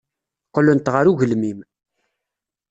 Qqlent 0.47 0.91
ɣer 0.93 1.05
ugelmim. 1.11 1.59